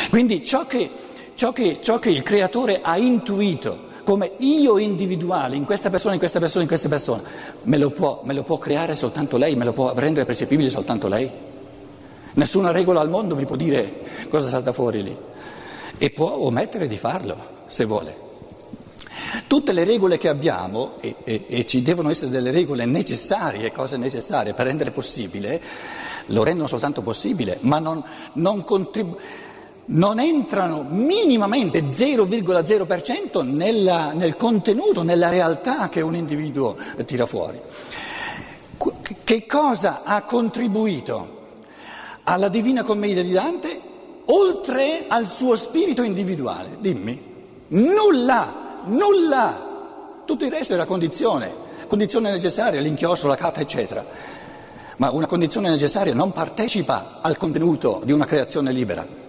Quindi 0.10 0.44
ciò 0.44 0.66
che, 0.66 0.90
ciò 1.36 1.52
che- 1.54 1.80
ciò 1.82 2.00
che 2.00 2.10
il 2.10 2.22
creatore 2.24 2.82
ha 2.82 2.98
intuito 2.98 3.86
come 4.04 4.32
io 4.38 4.78
individuale 4.78 5.56
in 5.56 5.66
questa 5.66 5.90
persona, 5.90 6.14
in 6.14 6.20
questa 6.20 6.40
persona, 6.40 6.62
in 6.64 6.68
questa 6.70 6.88
persona, 6.90 7.22
me 7.64 7.78
lo 7.78 7.90
può, 7.92 8.22
me 8.24 8.34
lo 8.34 8.44
può 8.44 8.58
creare 8.58 8.94
soltanto 8.94 9.38
lei, 9.38 9.56
me 9.56 9.66
lo 9.66 9.74
può 9.74 9.94
rendere 9.96 10.26
percepibile 10.26 10.70
soltanto 10.70 11.08
lei. 11.08 11.30
Nessuna 12.34 12.72
regola 12.72 13.00
al 13.02 13.10
mondo 13.10 13.36
mi 13.36 13.46
può 13.46 13.56
dire 13.56 14.02
cosa 14.30 14.48
salta 14.50 14.72
fuori 14.72 15.04
lì. 15.04 15.18
E 15.98 16.10
può 16.12 16.38
omettere 16.44 16.88
di 16.88 16.98
farlo, 16.98 17.36
se 17.68 17.86
vuole. 17.86 18.26
Tutte 19.48 19.72
le 19.72 19.86
regole 19.86 20.18
che 20.18 20.28
abbiamo, 20.28 20.96
e, 21.00 21.16
e- 21.24 21.46
e 21.48 21.66
ci 21.66 21.82
devono 21.82 22.10
essere 22.10 22.30
delle 22.30 22.52
regole 22.52 22.86
necessarie, 22.86 23.72
cose 23.72 23.96
necessarie 23.96 24.54
per 24.54 24.66
rendere 24.66 24.92
possibile, 24.92 25.62
lo 26.28 26.44
rendono 26.44 26.68
soltanto 26.68 27.02
possibile, 27.02 27.58
ma 27.62 27.80
non, 27.80 28.04
non, 28.34 28.66
contribu- 28.66 29.18
non 29.86 30.20
entrano 30.20 30.86
minimamente 30.90 31.82
0,0% 31.90 33.42
nella- 33.42 34.12
nel 34.12 34.36
contenuto, 34.36 35.02
nella 35.04 35.30
realtà 35.30 35.88
che 35.88 36.02
un 36.02 36.16
individuo 36.16 36.76
tira 37.06 37.26
fuori. 37.26 37.58
Che 39.24 39.46
cosa 39.46 40.02
ha 40.04 40.24
contribuito 40.24 41.36
alla 42.24 42.50
Divina 42.50 42.84
Commedia 42.84 43.24
di 43.24 43.32
Dante 43.32 43.80
oltre 44.26 45.06
al 45.08 45.30
suo 45.32 45.56
spirito 45.56 46.04
individuale? 46.04 46.78
Dimmi. 46.82 47.36
Nulla, 47.70 48.67
nulla. 48.88 50.24
Tutto 50.26 50.46
il 50.46 50.52
resto 50.52 50.74
era 50.74 50.86
condizione, 50.86 51.54
condizione 51.88 52.32
necessaria, 52.32 52.82
l'inchiostro, 52.82 53.30
la 53.30 53.36
carta, 53.36 53.62
eccetera. 53.62 54.06
Ma 54.98 55.12
una 55.12 55.28
condizione 55.28 55.70
necessaria 55.70 56.14
non 56.14 56.32
partecipa 56.32 57.20
al 57.22 57.38
contenuto 57.38 58.02
di 58.04 58.12
una 58.12 58.26
creazione 58.26 58.72
libera. 58.72 59.26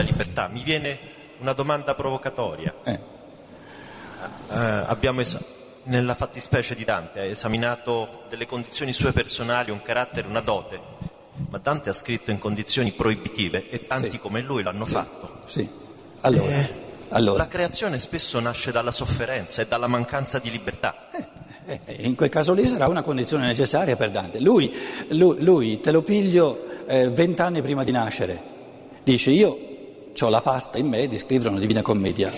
la 0.00 0.02
libertà. 0.02 0.48
Mi 0.48 0.62
viene 0.62 0.98
una 1.40 1.52
domanda 1.52 1.94
provocatoria. 1.94 2.74
Eh, 2.84 2.99
Eh, 4.52 4.56
abbiamo 4.56 5.20
es- 5.20 5.38
nella 5.84 6.14
fattispecie 6.14 6.74
di 6.74 6.84
Dante 6.84 7.20
ha 7.20 7.24
esaminato 7.24 8.22
delle 8.28 8.46
condizioni 8.46 8.92
sue 8.92 9.12
personali, 9.12 9.70
un 9.70 9.80
carattere, 9.82 10.26
una 10.28 10.40
dote, 10.40 10.80
ma 11.48 11.58
Dante 11.58 11.88
ha 11.90 11.92
scritto 11.92 12.30
in 12.30 12.38
condizioni 12.38 12.92
proibitive 12.92 13.70
e 13.70 13.80
tanti 13.80 14.10
Sì. 14.10 14.18
come 14.18 14.40
lui 14.42 14.62
l'hanno 14.62 14.84
fatto. 14.84 15.38
sì. 15.46 15.68
Allora, 16.22 16.50
Eh, 16.50 16.68
allora. 17.10 17.38
La 17.38 17.48
creazione 17.48 17.98
spesso 17.98 18.38
nasce 18.40 18.72
dalla 18.72 18.90
sofferenza 18.90 19.62
e 19.62 19.66
dalla 19.66 19.86
mancanza 19.86 20.38
di 20.38 20.50
libertà. 20.50 21.08
Eh, 21.66 21.80
eh, 21.86 21.96
in 22.06 22.14
quel 22.14 22.28
caso 22.28 22.52
lì 22.52 22.66
sarà 22.66 22.88
una 22.88 23.00
condizione 23.02 23.46
necessaria 23.46 23.96
per 23.96 24.10
Dante. 24.10 24.38
Lui, 24.40 24.70
lui- 25.10 25.42
lui, 25.42 25.80
te 25.80 25.92
lo 25.92 26.02
piglio 26.02 26.64
eh, 26.86 27.08
vent'anni 27.08 27.62
prima 27.62 27.84
di 27.84 27.92
nascere, 27.92 28.42
dice 29.02 29.30
io 29.30 29.58
ho 30.20 30.28
la 30.28 30.40
pasta 30.42 30.76
in 30.76 30.88
me 30.88 31.06
di 31.06 31.16
scrivere 31.16 31.48
una 31.50 31.58
divina 31.60 31.80
commedia. 31.82 32.30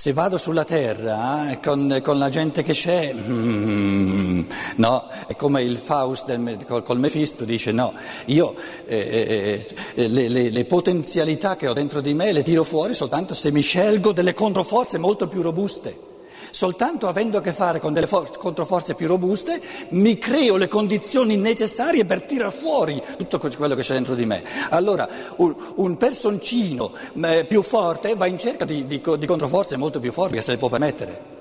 Se 0.00 0.14
vado 0.14 0.38
sulla 0.38 0.64
terra 0.64 1.58
con, 1.62 2.00
con 2.02 2.18
la 2.18 2.30
gente 2.30 2.62
che 2.62 2.72
c'è, 2.72 3.12
mm, 3.12 4.40
no, 4.76 5.06
è 5.26 5.36
come 5.36 5.60
il 5.60 5.76
Faust 5.76 6.24
del, 6.24 6.64
col, 6.66 6.82
col 6.82 6.98
Mefisto 6.98 7.44
dice 7.44 7.70
no, 7.70 7.92
io 8.24 8.54
eh, 8.86 9.66
eh, 9.94 10.08
le, 10.08 10.28
le, 10.30 10.48
le 10.48 10.64
potenzialità 10.64 11.54
che 11.56 11.68
ho 11.68 11.74
dentro 11.74 12.00
di 12.00 12.14
me 12.14 12.32
le 12.32 12.42
tiro 12.42 12.64
fuori 12.64 12.94
soltanto 12.94 13.34
se 13.34 13.52
mi 13.52 13.60
scelgo 13.60 14.12
delle 14.12 14.32
controforze 14.32 14.96
molto 14.96 15.28
più 15.28 15.42
robuste. 15.42 16.09
Soltanto 16.50 17.06
avendo 17.08 17.38
a 17.38 17.40
che 17.40 17.52
fare 17.52 17.80
con 17.80 17.92
delle 17.92 18.06
for- 18.06 18.36
controforze 18.36 18.94
più 18.94 19.06
robuste 19.06 19.60
mi 19.90 20.18
creo 20.18 20.56
le 20.56 20.68
condizioni 20.68 21.36
necessarie 21.36 22.04
per 22.04 22.22
tirare 22.22 22.50
fuori 22.50 23.02
tutto 23.16 23.38
quello 23.38 23.74
che 23.74 23.82
c'è 23.82 23.94
dentro 23.94 24.14
di 24.14 24.26
me. 24.26 24.42
Allora 24.70 25.08
un, 25.36 25.54
un 25.76 25.96
personcino 25.96 26.92
eh, 27.22 27.44
più 27.44 27.62
forte 27.62 28.14
va 28.14 28.26
in 28.26 28.38
cerca 28.38 28.64
di, 28.64 28.86
di, 28.86 29.00
di 29.00 29.26
controforze 29.26 29.76
molto 29.76 30.00
più 30.00 30.12
forti 30.12 30.36
che 30.36 30.42
se 30.42 30.52
le 30.52 30.58
può 30.58 30.68
permettere. 30.68 31.38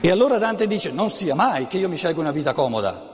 E 0.00 0.10
allora 0.10 0.38
Dante 0.38 0.66
dice 0.66 0.90
non 0.90 1.10
sia 1.10 1.34
mai 1.34 1.66
che 1.66 1.78
io 1.78 1.88
mi 1.88 1.96
scelgo 1.96 2.20
una 2.20 2.32
vita 2.32 2.52
comoda 2.52 3.12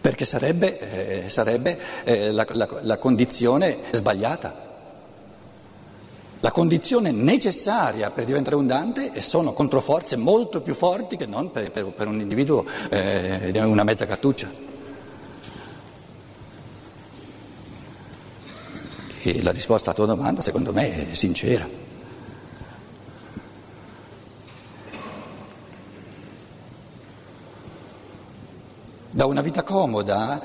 perché 0.00 0.24
sarebbe, 0.24 1.24
eh, 1.24 1.28
sarebbe 1.28 1.78
eh, 2.04 2.32
la, 2.32 2.46
la, 2.50 2.68
la 2.82 2.98
condizione 2.98 3.78
sbagliata. 3.92 4.67
La 6.40 6.52
condizione 6.52 7.10
necessaria 7.10 8.12
per 8.12 8.24
diventare 8.24 8.54
un 8.54 8.68
Dante 8.68 9.20
sono 9.20 9.52
controforze 9.52 10.16
molto 10.16 10.60
più 10.60 10.72
forti 10.72 11.16
che 11.16 11.26
non 11.26 11.50
per, 11.50 11.72
per, 11.72 11.86
per 11.86 12.06
un 12.06 12.20
individuo 12.20 12.64
eh, 12.90 13.52
una 13.64 13.82
mezza 13.82 14.06
cartuccia. 14.06 14.48
E 19.20 19.42
la 19.42 19.50
risposta 19.50 19.90
alla 19.90 19.98
tua 19.98 20.14
domanda 20.14 20.40
secondo 20.40 20.72
me 20.72 21.10
è 21.10 21.12
sincera. 21.12 21.68
Da 29.10 29.26
una 29.26 29.40
vita 29.40 29.64
comoda 29.64 30.40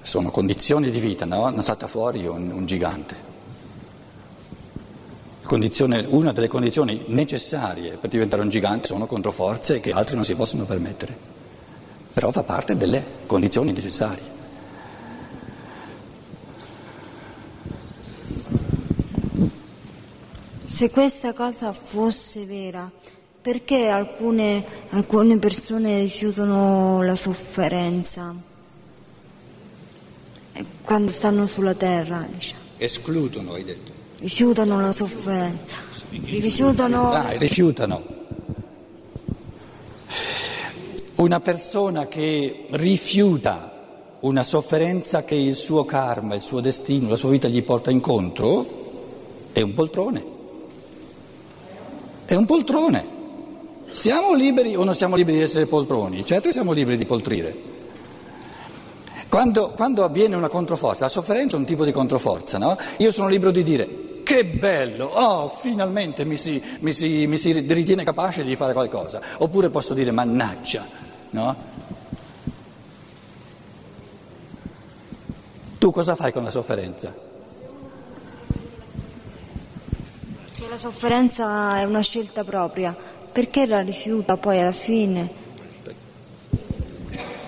sono 0.00 0.30
condizioni 0.30 0.90
di 0.90 0.98
vita, 0.98 1.26
no? 1.26 1.50
Non 1.50 1.62
salta 1.62 1.88
fuori 1.88 2.26
un, 2.26 2.50
un 2.50 2.64
gigante 2.64 3.33
una 5.56 6.32
delle 6.32 6.48
condizioni 6.48 7.02
necessarie 7.06 7.96
per 7.96 8.10
diventare 8.10 8.42
un 8.42 8.48
gigante 8.48 8.86
sono 8.86 9.06
controforze 9.06 9.80
che 9.80 9.90
altri 9.90 10.14
non 10.14 10.24
si 10.24 10.34
possono 10.34 10.64
permettere, 10.64 11.16
però 12.12 12.30
fa 12.30 12.42
parte 12.42 12.76
delle 12.76 13.04
condizioni 13.26 13.72
necessarie. 13.72 14.32
Se 20.64 20.90
questa 20.90 21.32
cosa 21.32 21.72
fosse 21.72 22.44
vera, 22.46 22.90
perché 23.40 23.88
alcune, 23.88 24.64
alcune 24.90 25.38
persone 25.38 26.00
rifiutano 26.00 27.02
la 27.02 27.14
sofferenza 27.14 28.34
quando 30.82 31.12
stanno 31.12 31.46
sulla 31.46 31.74
terra? 31.74 32.26
Diciamo. 32.30 32.62
Escludono, 32.76 33.52
hai 33.52 33.64
detto 33.64 34.03
rifiutano 34.24 34.80
la 34.80 34.90
sofferenza, 34.90 35.76
rifiutano... 36.08 37.12
Ah, 37.12 37.32
rifiutano. 37.32 38.02
Una 41.16 41.40
persona 41.40 42.06
che 42.06 42.64
rifiuta 42.70 43.72
una 44.20 44.42
sofferenza 44.42 45.24
che 45.24 45.34
il 45.34 45.54
suo 45.54 45.84
karma, 45.84 46.34
il 46.34 46.40
suo 46.40 46.60
destino, 46.60 47.10
la 47.10 47.16
sua 47.16 47.28
vita 47.28 47.48
gli 47.48 47.62
porta 47.62 47.90
incontro, 47.90 48.66
è 49.52 49.60
un 49.60 49.74
poltrone. 49.74 50.24
È 52.24 52.34
un 52.34 52.46
poltrone. 52.46 53.06
Siamo 53.90 54.32
liberi 54.32 54.74
o 54.74 54.84
non 54.84 54.94
siamo 54.94 55.16
liberi 55.16 55.36
di 55.36 55.42
essere 55.42 55.66
poltroni? 55.66 56.24
Certo 56.24 56.50
siamo 56.50 56.72
liberi 56.72 56.96
di 56.96 57.04
poltrire. 57.04 57.72
Quando, 59.28 59.72
quando 59.76 60.02
avviene 60.02 60.34
una 60.34 60.48
controforza, 60.48 61.04
la 61.04 61.10
sofferenza 61.10 61.56
è 61.56 61.58
un 61.58 61.66
tipo 61.66 61.84
di 61.84 61.92
controforza, 61.92 62.56
no? 62.56 62.78
Io 62.98 63.10
sono 63.10 63.28
libero 63.28 63.50
di 63.50 63.62
dire 63.62 64.03
che 64.24 64.44
bello, 64.44 65.06
oh, 65.06 65.48
finalmente 65.48 66.24
mi 66.24 66.36
si, 66.36 66.60
mi, 66.80 66.92
si, 66.92 67.28
mi 67.28 67.38
si, 67.38 67.52
ritiene 67.52 68.02
capace 68.02 68.42
di 68.42 68.56
fare 68.56 68.72
qualcosa. 68.72 69.20
Oppure 69.38 69.70
posso 69.70 69.94
dire 69.94 70.10
mannaggia, 70.10 70.84
no? 71.30 71.56
Tu 75.78 75.90
cosa 75.92 76.16
fai 76.16 76.32
con 76.32 76.42
la 76.42 76.50
sofferenza? 76.50 77.14
Che 80.54 80.68
la 80.68 80.78
sofferenza 80.78 81.78
è 81.78 81.84
una 81.84 82.00
scelta 82.00 82.42
propria, 82.42 82.96
perché 83.30 83.66
la 83.66 83.82
rifiuta 83.82 84.36
poi 84.36 84.58
alla 84.60 84.72
fine? 84.72 85.30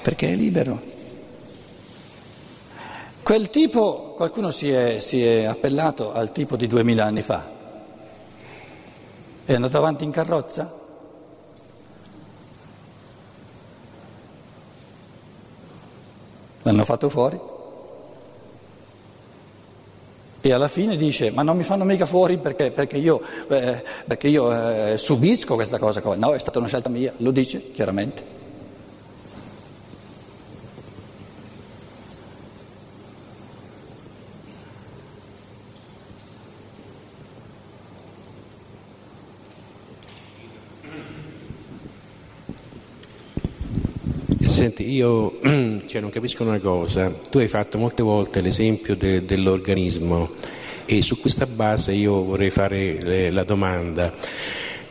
Perché 0.02 0.28
è 0.28 0.36
libero. 0.36 0.94
Quel 3.26 3.50
tipo, 3.50 4.12
qualcuno 4.14 4.52
si 4.52 4.70
è, 4.70 5.00
si 5.00 5.20
è 5.20 5.46
appellato 5.46 6.12
al 6.12 6.30
tipo 6.30 6.54
di 6.54 6.68
duemila 6.68 7.06
anni 7.06 7.22
fa. 7.22 7.44
È 9.44 9.52
andato 9.52 9.76
avanti 9.78 10.04
in 10.04 10.12
carrozza? 10.12 10.72
L'hanno 16.62 16.84
fatto 16.84 17.08
fuori? 17.08 17.40
E 20.40 20.52
alla 20.52 20.68
fine 20.68 20.96
dice, 20.96 21.32
ma 21.32 21.42
non 21.42 21.56
mi 21.56 21.64
fanno 21.64 21.82
mica 21.82 22.06
fuori 22.06 22.38
perché, 22.38 22.70
perché 22.70 22.96
io, 22.96 23.20
eh, 23.48 23.82
perché 24.06 24.28
io 24.28 24.52
eh, 24.92 24.98
subisco 24.98 25.56
questa 25.56 25.80
cosa. 25.80 26.00
No, 26.14 26.32
è 26.32 26.38
stata 26.38 26.60
una 26.60 26.68
scelta 26.68 26.88
mia, 26.88 27.12
lo 27.16 27.32
dice 27.32 27.72
chiaramente. 27.72 28.45
Senti, 44.66 44.90
io 44.90 45.38
cioè, 45.87 46.00
non 46.00 46.11
capisco 46.11 46.42
una 46.42 46.59
cosa. 46.59 47.09
Tu 47.31 47.38
hai 47.38 47.46
fatto 47.46 47.79
molte 47.79 48.02
volte 48.02 48.40
l'esempio 48.40 48.96
de, 48.96 49.24
dell'organismo 49.24 50.31
e 50.87 51.02
su 51.02 51.20
questa 51.20 51.46
base 51.46 51.92
io 51.92 52.24
vorrei 52.24 52.50
fare 52.50 53.00
le, 53.00 53.31
la 53.31 53.44
domanda. 53.44 54.12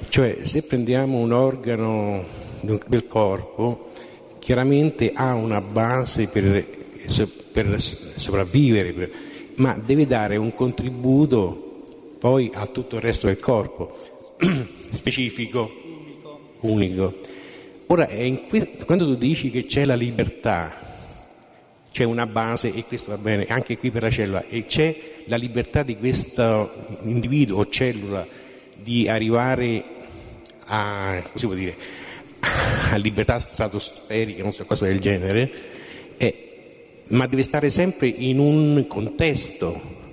Cioè, 0.07 0.45
se 0.45 0.63
prendiamo 0.63 1.17
un 1.17 1.33
organo 1.33 2.23
del 2.61 3.05
corpo, 3.05 3.89
chiaramente 4.39 5.11
ha 5.13 5.33
una 5.33 5.59
base 5.59 6.29
per, 6.29 6.65
per 7.51 7.75
sopravvivere, 7.77 8.93
per, 8.93 9.11
ma 9.55 9.77
deve 9.85 10.07
dare 10.07 10.37
un 10.37 10.53
contributo 10.53 11.83
poi 12.17 12.49
a 12.53 12.65
tutto 12.67 12.95
il 12.95 13.01
resto 13.01 13.27
del 13.27 13.39
corpo, 13.39 13.97
specifico, 14.91 15.69
unico. 16.61 17.33
Ora, 17.87 18.07
quando 18.85 19.05
tu 19.05 19.15
dici 19.15 19.51
che 19.51 19.65
c'è 19.65 19.85
la 19.85 19.95
libertà, 19.95 20.73
c'è 21.91 22.03
una 22.03 22.25
base, 22.25 22.73
e 22.73 22.83
questo 22.83 23.11
va 23.11 23.17
bene 23.17 23.45
anche 23.45 23.77
qui 23.77 23.91
per 23.91 24.01
la 24.01 24.09
cellula, 24.09 24.45
e 24.47 24.65
c'è 24.65 24.95
la 25.25 25.35
libertà 25.37 25.83
di 25.83 25.95
questo 25.97 26.71
individuo 27.03 27.59
o 27.59 27.69
cellula 27.69 28.25
di 28.75 29.07
arrivare 29.07 29.83
a, 30.65 31.23
dire, 31.33 31.75
a 32.91 32.95
libertà 32.97 33.39
stratosferica, 33.39 34.41
non 34.41 34.51
so 34.51 34.65
cosa 34.65 34.85
del 34.85 34.99
genere, 34.99 35.51
eh, 36.17 37.03
ma 37.09 37.27
deve 37.27 37.43
stare 37.43 37.69
sempre 37.69 38.07
in 38.07 38.39
un 38.39 38.85
contesto 38.87 40.03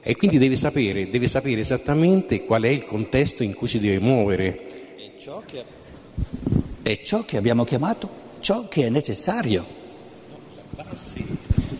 e 0.00 0.16
quindi 0.16 0.38
deve 0.38 0.56
sapere, 0.56 1.10
deve 1.10 1.28
sapere 1.28 1.60
esattamente 1.60 2.44
qual 2.44 2.62
è 2.62 2.68
il 2.68 2.84
contesto 2.84 3.44
in 3.44 3.54
cui 3.54 3.68
si 3.68 3.78
deve 3.78 4.00
muovere. 4.00 4.64
E 4.96 5.12
ciò 5.18 5.42
che 5.46 5.62
è 6.88 7.02
ciò 7.02 7.22
che 7.22 7.36
abbiamo 7.36 7.64
chiamato 7.64 8.08
ciò 8.40 8.66
che 8.66 8.86
è 8.86 8.88
necessario. 8.88 9.76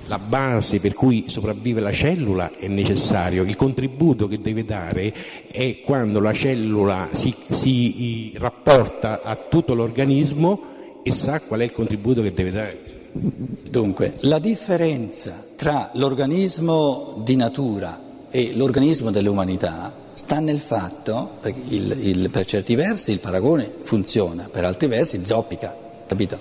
La 0.07 0.19
base 0.19 0.81
per 0.81 0.93
cui 0.93 1.25
sopravvive 1.29 1.81
la 1.81 1.93
cellula 1.93 2.57
è 2.57 2.67
necessario, 2.69 3.43
il 3.43 3.57
contributo 3.57 4.29
che 4.29 4.41
deve 4.41 4.67
dare 4.67 5.15
è 5.51 5.81
quando 5.81 6.21
la 6.21 6.33
cellula 6.35 7.09
si, 7.13 7.35
si 7.49 8.33
rapporta 8.37 9.23
a 9.23 9.35
tutto 9.37 9.73
l'organismo 9.75 11.01
e 11.03 11.11
sa 11.11 11.41
qual 11.41 11.61
è 11.61 11.65
il 11.65 11.73
contributo 11.73 12.21
che 12.21 12.35
deve 12.35 12.51
dare. 12.51 12.79
Dunque, 13.13 14.15
la 14.21 14.39
differenza 14.39 15.43
tra 15.57 15.91
l'organismo 15.95 17.23
di 17.25 17.35
natura 17.35 17.99
e 18.31 18.53
l'organismo 18.55 19.11
dell'umanità 19.11 20.07
sta 20.19 20.41
nel 20.41 20.59
fatto, 20.59 21.39
il, 21.69 21.97
il, 22.01 22.31
per 22.31 22.45
certi 22.45 22.75
versi 22.75 23.13
il 23.13 23.21
paragone 23.21 23.71
funziona, 23.83 24.49
per 24.51 24.65
altri 24.65 24.89
versi 24.89 25.25
zoppica, 25.25 25.73
capito? 26.09 26.41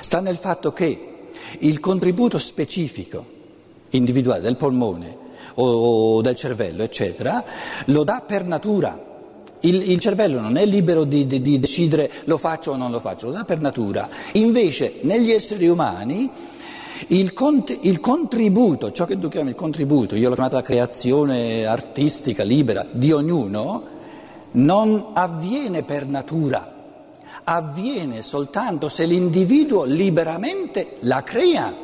Sta 0.00 0.20
nel 0.20 0.36
fatto 0.36 0.74
che 0.74 1.14
il 1.60 1.80
contributo 1.80 2.36
specifico, 2.36 3.24
individuale 3.90 4.42
del 4.42 4.56
polmone 4.56 5.16
o 5.54 6.20
del 6.20 6.36
cervello, 6.36 6.82
eccetera, 6.82 7.42
lo 7.86 8.04
dà 8.04 8.22
per 8.26 8.44
natura. 8.44 9.02
Il, 9.60 9.90
il 9.90 9.98
cervello 9.98 10.38
non 10.38 10.58
è 10.58 10.66
libero 10.66 11.04
di, 11.04 11.26
di, 11.26 11.40
di, 11.40 11.58
decidere 11.58 12.10
lo 12.24 12.36
faccio 12.36 12.72
o 12.72 12.76
non 12.76 12.90
lo 12.90 13.00
faccio, 13.00 13.28
lo 13.28 13.32
dà 13.32 13.46
per 13.46 13.62
natura. 13.62 14.10
Invece 14.32 14.96
negli 15.00 15.30
esseri 15.30 15.68
umani 15.68 16.30
il, 17.08 17.32
cont- 17.32 17.78
il 17.82 18.00
contributo, 18.00 18.92
ciò 18.92 19.04
che 19.04 19.18
tu 19.18 19.28
chiami 19.28 19.50
il 19.50 19.54
contributo, 19.54 20.14
io 20.14 20.28
l'ho 20.28 20.34
chiamata 20.34 20.62
creazione 20.62 21.64
artistica 21.66 22.42
libera 22.42 22.86
di 22.90 23.12
ognuno, 23.12 23.94
non 24.52 25.10
avviene 25.12 25.82
per 25.82 26.06
natura, 26.06 26.74
avviene 27.44 28.22
soltanto 28.22 28.88
se 28.88 29.04
l'individuo 29.04 29.84
liberamente 29.84 30.96
la 31.00 31.22
crea. 31.22 31.74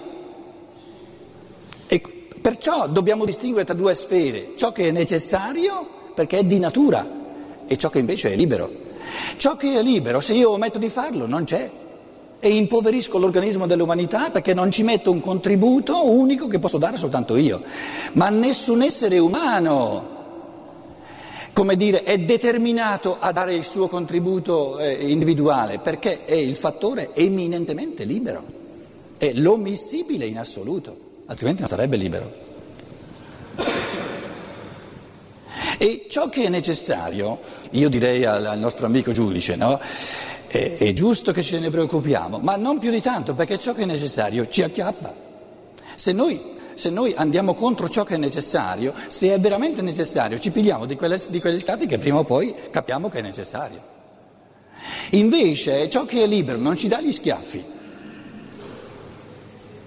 E 1.86 2.02
perciò 2.40 2.88
dobbiamo 2.88 3.24
distinguere 3.24 3.66
tra 3.66 3.74
due 3.74 3.94
sfere, 3.94 4.52
ciò 4.56 4.72
che 4.72 4.88
è 4.88 4.90
necessario 4.90 6.00
perché 6.14 6.38
è 6.38 6.44
di 6.44 6.58
natura 6.58 7.20
e 7.66 7.76
ciò 7.76 7.90
che 7.90 7.98
invece 7.98 8.32
è 8.32 8.36
libero. 8.36 8.80
Ciò 9.36 9.56
che 9.56 9.78
è 9.78 9.82
libero, 9.82 10.20
se 10.20 10.34
io 10.34 10.50
ometto 10.50 10.78
di 10.78 10.88
farlo, 10.88 11.26
non 11.26 11.44
c'è. 11.44 11.70
E 12.44 12.48
impoverisco 12.48 13.18
l'organismo 13.18 13.68
dell'umanità 13.68 14.30
perché 14.30 14.52
non 14.52 14.68
ci 14.68 14.82
metto 14.82 15.12
un 15.12 15.20
contributo 15.20 16.10
unico 16.10 16.48
che 16.48 16.58
posso 16.58 16.76
dare 16.76 16.96
soltanto 16.96 17.36
io. 17.36 17.62
Ma 18.14 18.30
nessun 18.30 18.82
essere 18.82 19.20
umano, 19.20 20.08
come 21.52 21.76
dire, 21.76 22.02
è 22.02 22.18
determinato 22.18 23.16
a 23.20 23.30
dare 23.30 23.54
il 23.54 23.62
suo 23.62 23.86
contributo 23.86 24.80
eh, 24.80 24.92
individuale 25.08 25.78
perché 25.78 26.24
è 26.24 26.34
il 26.34 26.56
fattore 26.56 27.14
eminentemente 27.14 28.02
libero, 28.02 28.42
è 29.18 29.32
l'ommissibile 29.34 30.26
in 30.26 30.38
assoluto, 30.38 30.96
altrimenti 31.26 31.60
non 31.60 31.68
sarebbe 31.68 31.96
libero. 31.96 32.40
E 35.78 36.06
ciò 36.08 36.28
che 36.28 36.44
è 36.44 36.48
necessario, 36.48 37.38
io 37.70 37.88
direi 37.88 38.24
al, 38.24 38.44
al 38.46 38.58
nostro 38.58 38.86
amico 38.86 39.12
giudice, 39.12 39.54
no? 39.54 39.80
È, 40.52 40.76
è 40.76 40.92
giusto 40.92 41.32
che 41.32 41.42
ce 41.42 41.58
ne 41.58 41.70
preoccupiamo, 41.70 42.38
ma 42.38 42.56
non 42.56 42.78
più 42.78 42.90
di 42.90 43.00
tanto, 43.00 43.34
perché 43.34 43.58
ciò 43.58 43.72
che 43.72 43.82
è 43.82 43.86
necessario 43.86 44.46
ci 44.48 44.62
acchiappa. 44.62 45.14
Se 45.94 46.12
noi, 46.12 46.40
se 46.74 46.90
noi 46.90 47.14
andiamo 47.16 47.54
contro 47.54 47.88
ciò 47.88 48.04
che 48.04 48.16
è 48.16 48.18
necessario, 48.18 48.92
se 49.08 49.32
è 49.32 49.40
veramente 49.40 49.80
necessario, 49.80 50.38
ci 50.38 50.50
pigliamo 50.50 50.84
di, 50.84 50.94
quelle, 50.94 51.18
di 51.30 51.40
quegli 51.40 51.58
scafi 51.58 51.86
che 51.86 51.98
prima 51.98 52.18
o 52.18 52.24
poi 52.24 52.54
capiamo 52.70 53.08
che 53.08 53.20
è 53.20 53.22
necessario. 53.22 53.90
Invece 55.12 55.88
ciò 55.88 56.04
che 56.04 56.22
è 56.22 56.26
libero 56.26 56.58
non 56.58 56.76
ci 56.76 56.86
dà 56.86 57.00
gli 57.00 57.12
schiaffi, 57.12 57.64